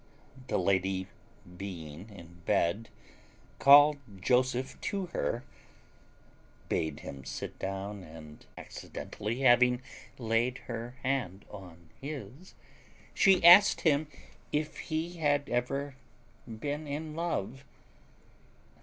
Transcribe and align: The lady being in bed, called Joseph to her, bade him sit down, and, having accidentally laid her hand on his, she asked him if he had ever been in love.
The 0.47 0.57
lady 0.57 1.05
being 1.57 2.09
in 2.09 2.41
bed, 2.43 2.89
called 3.59 3.97
Joseph 4.19 4.81
to 4.81 5.05
her, 5.13 5.43
bade 6.69 7.01
him 7.01 7.23
sit 7.23 7.59
down, 7.59 8.01
and, 8.03 8.43
having 8.55 8.57
accidentally 8.57 9.79
laid 10.17 10.57
her 10.65 10.95
hand 11.03 11.45
on 11.51 11.91
his, 12.01 12.55
she 13.13 13.43
asked 13.43 13.81
him 13.81 14.07
if 14.51 14.77
he 14.79 15.17
had 15.19 15.47
ever 15.49 15.95
been 16.47 16.87
in 16.87 17.13
love. 17.15 17.63